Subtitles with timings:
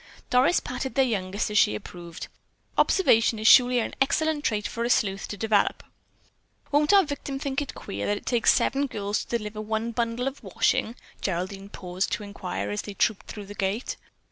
[0.31, 2.27] Doris patted their youngest as she approved:
[2.75, 5.83] "Observation is surely an excellent trait for a sleuth to develop."
[6.71, 10.27] "Won't our victim think it queer that it takes seven girls to deliver one bundle
[10.27, 10.73] of wash?"
[11.21, 13.95] Geraldine paused to inquire as they trooped through the gate.